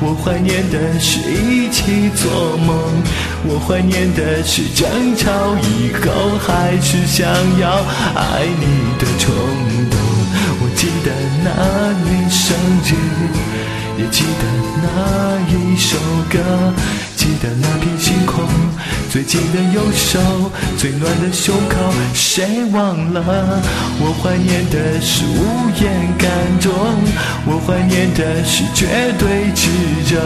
[0.00, 3.02] 我怀念的是一起做梦，
[3.48, 4.86] 我怀念的是争
[5.16, 5.28] 吵
[5.58, 7.26] 以后还是想
[7.58, 7.68] 要
[8.14, 9.34] 爱你的冲
[9.90, 9.98] 动。
[10.60, 11.10] 我记得
[11.42, 12.54] 那年生
[12.84, 12.94] 日，
[13.98, 14.44] 也记得
[14.84, 14.86] 那
[15.50, 15.98] 一首
[16.30, 16.38] 歌。
[17.28, 18.42] 记得那片星空，
[19.10, 20.18] 最紧的右手，
[20.78, 21.76] 最暖的胸口，
[22.14, 23.22] 谁忘了？
[24.00, 26.26] 我怀念的是无言感
[26.62, 26.72] 动，
[27.44, 29.68] 我怀念的是绝对炙
[30.08, 30.18] 热，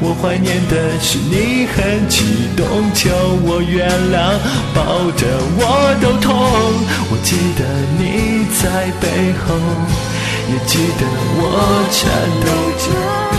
[0.00, 3.10] 我怀念的是你很激动，求
[3.44, 4.40] 我原谅，
[4.72, 5.26] 抱着
[5.58, 6.32] 我都痛。
[7.10, 7.68] 我记得
[7.98, 9.54] 你在背后，
[10.48, 11.04] 也记得
[11.36, 12.08] 我颤
[12.40, 13.29] 抖着。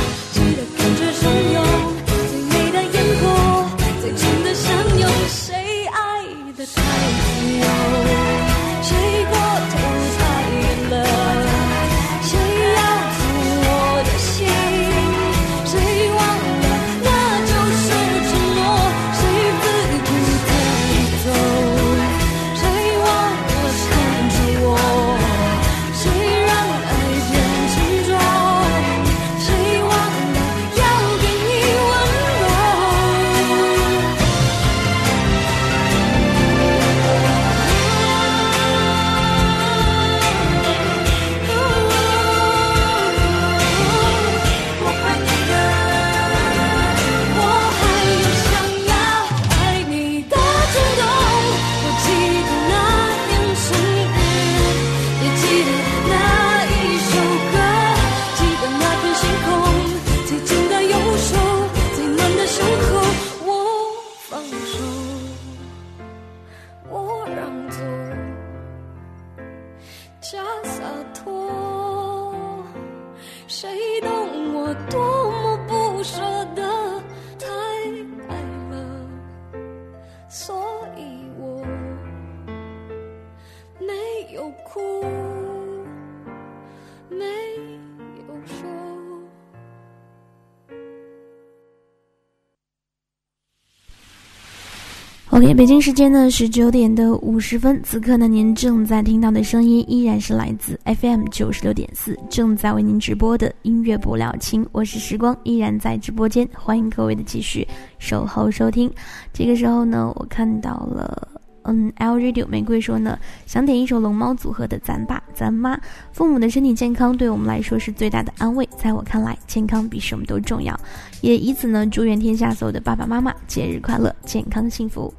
[95.31, 107.65] OK，北京时间呢十九点的五十分，此刻呢您正在听到的声音依然是来自 FM 九十六点四，正在为您直播的音乐不了情，我是时光，依然在直播间，欢迎各位的继续
[107.97, 108.91] 守候收听。
[109.31, 111.30] 这个时候呢，我看到了。
[111.63, 115.75] 嗯，L Radio 玫瑰说呢，想点一首龙猫组合的《咱爸咱妈》。
[116.11, 120.79] 父母的身体健康对我们来说是最大的安慰，在我看来，健康比什么都重要。
[121.21, 125.13] 也以此呢，祝愿天下所有的爸爸妈妈节日快乐，健康幸福。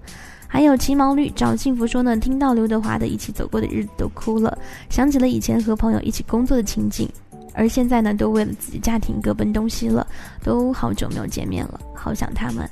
[0.49, 4.59] 还有骑毛驴找幸福说呢，听到刘德华的一起走过的日子都哭了，
[4.90, 7.09] 想起了以前和朋友一起工作的情景，
[7.55, 10.07] 而现在呢，都为了自己家庭各奔东西了，
[10.43, 12.68] 都好久没有见面了，好想他们。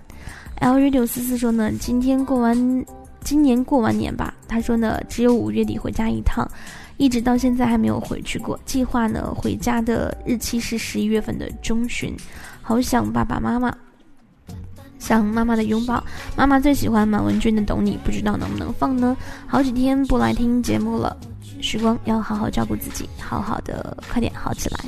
[0.56, 2.84] L Radio 四四说呢，今天过完。
[3.22, 6.48] 今年过完年吧，他说呢，只有五月底回家一趟，
[6.96, 8.58] 一直到现在还没有回去过。
[8.64, 12.16] 计划呢，回家的日期是十一月份的中旬。
[12.62, 13.74] 好想爸爸妈妈，
[14.98, 16.02] 想妈妈的拥抱。
[16.36, 19.16] 妈妈最喜欢满文军的《懂你》，不知道能不能放呢？
[19.46, 21.16] 好几天不来听节目了，
[21.60, 24.78] 时光要好好照顾自己，好好的，快点好起来。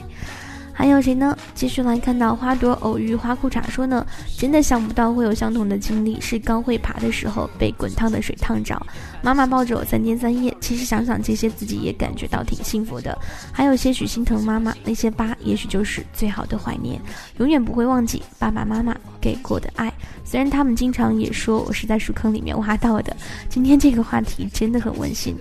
[0.73, 1.37] 还有谁呢？
[1.55, 4.05] 继续来看到花朵偶遇花裤衩说呢，
[4.39, 8.81] 真的想不到会有相同的经历，是刚会爬的时候被滚烫的水烫着，
[9.23, 10.57] 妈妈抱着我三天三夜。
[10.61, 13.16] 其实想想这些，自己也感觉到挺幸福的。
[13.53, 17.01] 还有些许心疼妈妈，那些疤也许就是最好的怀念，
[17.39, 19.93] 永远不会忘记爸爸妈妈给过的爱。
[20.25, 23.14] 虽然他们经常也说我是在树坑里面挖到的。
[23.49, 25.37] 今天这个话题真的很温馨。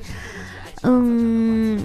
[0.84, 1.82] 嗯。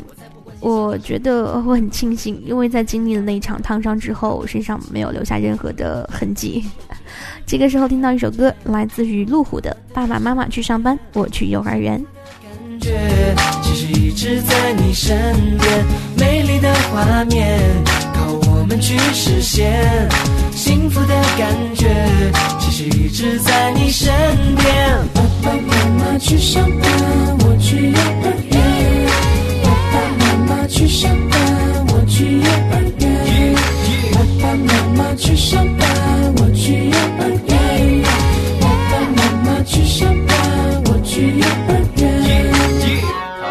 [0.61, 6.65] 我觉得我很庆幸，因为在经历了那一场烫伤之后，身上没有留下任何的痕迹。
[7.47, 12.01] 这个时候听到一首歌，来自于路虎的《爸爸妈妈去上班，我去幼儿园》。
[12.43, 15.17] 感觉其实一直在你身
[15.59, 15.85] 边，
[16.19, 17.61] 美丽的画面
[18.15, 20.09] 靠我们去实现，
[20.51, 21.95] 幸福的感觉
[22.59, 24.13] 其实一直在你身
[24.57, 24.99] 边。
[25.15, 28.46] 爸爸妈妈去上班，我去幼儿园。
[30.77, 31.41] 去上班，
[31.89, 33.03] 我去幼儿园。
[34.13, 35.89] 爸爸妈妈去上班，
[36.37, 38.05] 我去幼儿园。
[38.61, 40.37] 爸爸妈妈去上班，
[40.85, 42.05] 我去幼儿园。
[43.41, 43.43] 同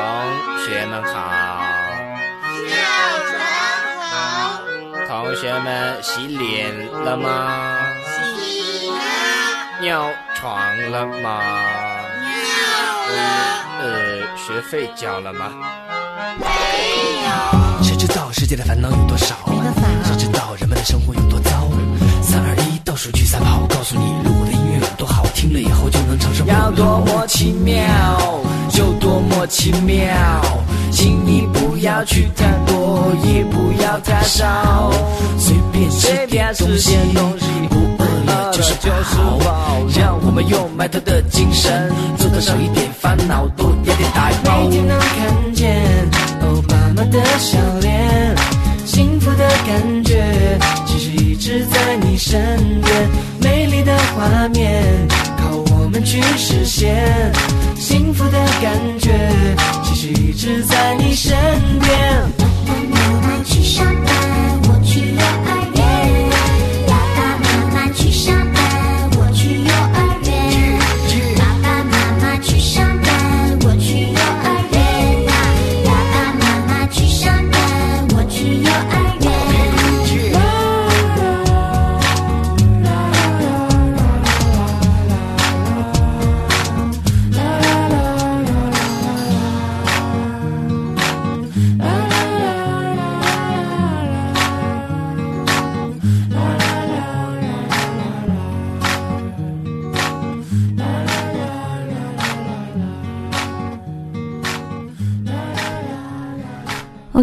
[0.64, 1.16] 学们好。
[2.70, 2.94] 早
[3.32, 3.34] 晨
[4.12, 4.14] 好。
[5.08, 5.68] 同学们
[6.04, 7.28] 洗脸了吗？
[8.06, 8.94] 洗了。
[9.82, 10.62] 尿床
[10.92, 11.42] 了吗？
[12.22, 12.30] 尿
[13.10, 13.18] 了。
[13.82, 13.84] 呃，
[14.38, 15.52] 学费交了吗？
[18.08, 19.36] 知道世界的烦恼有多少？
[20.04, 21.68] 谁知道人们的生活有多糟？
[22.22, 26.60] 三二一，倒数去赛跑，告诉你，路过的音乐有多好，听了以后就能长生不老。
[26.60, 27.82] 要多么奇妙，
[28.70, 30.14] 就多么奇妙，
[30.92, 34.92] 请你不要去太多，也不要太少，
[35.40, 36.96] 随便吃点东西，
[37.72, 38.76] 不饿了就是
[39.44, 39.84] 饱。
[39.98, 44.62] 让我们用埋头的精神，做得少一点烦恼，多一点打包。
[44.62, 45.82] 每天能看见
[46.96, 48.36] 妈的笑脸，
[48.86, 53.10] 幸福的感觉，其实一直在你身边。
[53.42, 54.82] 美丽的画面，
[55.38, 56.96] 靠我们去实现。
[57.78, 59.12] 幸福的感觉，
[59.84, 61.36] 其实一直在你身
[61.82, 61.92] 边。
[62.38, 64.16] 爸爸妈妈去上班，
[64.64, 65.65] 我去幼儿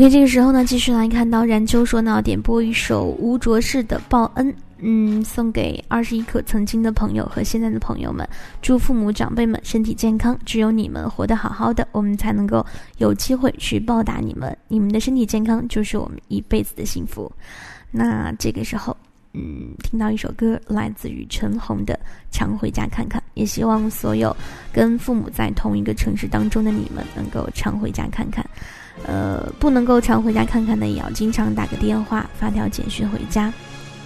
[0.02, 8.28] OK，这个时候呢，继续来看到然秋说呢，点播一首吴卓士的《报恩》，嗯，送给二十一课曾经的朋友和现在的朋友们，
[8.60, 12.66] 祝父母长辈们身体健康，只有你们活得好好的，我们才能够
[12.98, 17.30] 有机会去报答你们，你们的身体健康就是我们一辈子的幸福。
[17.92, 18.96] 那这个时候，
[19.34, 21.94] 嗯，听到一首歌，来自于陈红的
[22.32, 24.36] 《常回家看看》，也希望所有
[24.72, 28.44] 跟父母在同一个城市当中的你们，能够常回家看看。
[29.06, 33.52] 呃，不能够常回家看看的，也要经常打个电话、发条简讯回家，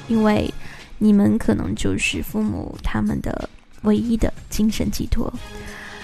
[0.08, 0.52] 因为
[0.98, 3.48] 你们可能就是父母他们的
[3.82, 5.32] 唯一的精神寄托。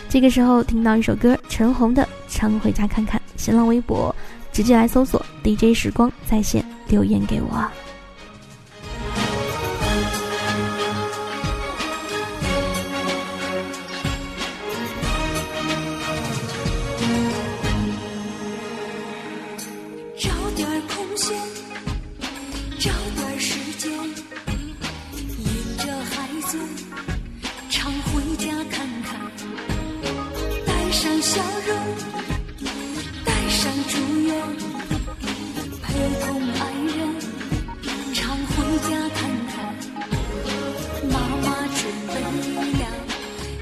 [0.08, 4.14] 这个时候听到一首歌，陈红的《常回家看看》，新浪微博
[4.52, 7.66] 直接来搜索 DJ 时光在线留言给我。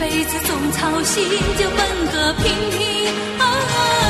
[0.00, 1.22] 辈子总操心，
[1.58, 4.09] 就奔个平平安安。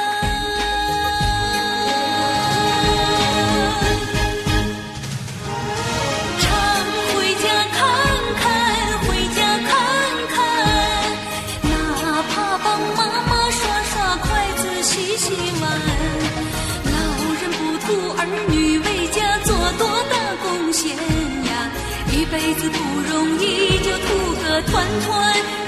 [22.31, 22.77] 辈子不
[23.11, 25.60] 容易，就图个团团。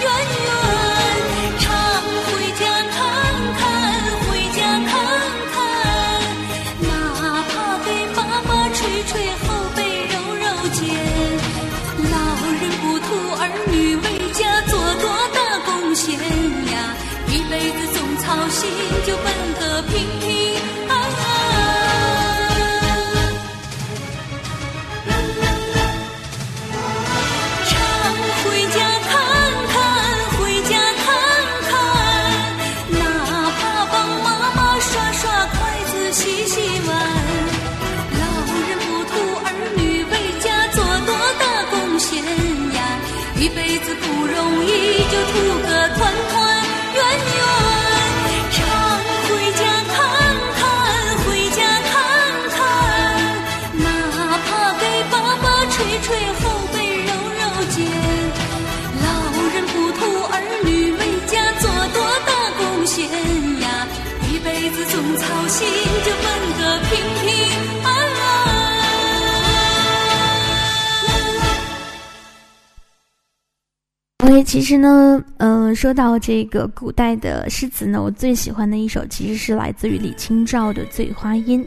[74.41, 81.61] 其实呢，嗯，说到这个古代的诗词呢，我最喜欢的一首其实是来自于李清照的《醉花阴》：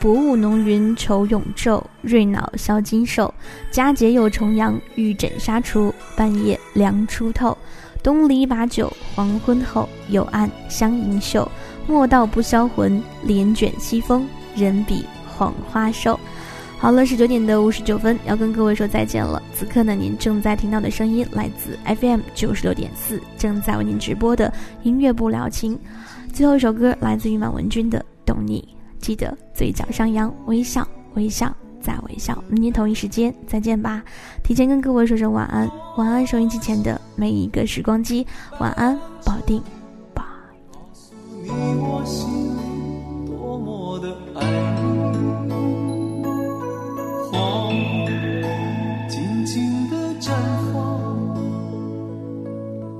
[0.00, 3.32] 薄雾浓云愁永昼，瑞脑消金兽。
[3.70, 7.56] 佳节又重阳，玉枕纱厨，半夜凉初透。
[8.02, 11.48] 东篱把酒黄昏后，有暗香盈袖。
[11.86, 14.26] 莫道不销魂，帘卷西风，
[14.56, 16.18] 人比黄花瘦。
[16.84, 19.42] 好了，十九点的五十九分，要跟各位说再见了。
[19.54, 25.78] 此刻呢，您正在听到的声音来自 FM 九十六点四，正在为您直播的音乐不聊情。
[26.30, 28.68] 最后一首歌来自于满文军的《懂你》，
[29.02, 32.44] 记得嘴角上扬，微笑，微笑再微笑。
[32.48, 34.04] 明天同一时间再见吧。
[34.42, 35.66] 提前跟各位说声晚安，
[35.96, 38.26] 晚安收音机前的每一个时光机，
[38.60, 39.62] 晚安，保定，
[49.08, 49.88] 静静
[50.20, 50.30] 绽
[50.72, 50.74] 放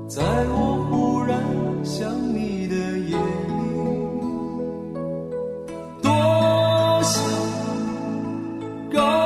[0.07, 1.41] 在我忽然
[1.83, 3.61] 想你的夜里
[6.01, 6.11] 多
[7.03, 7.13] 想
[8.93, 9.24] 告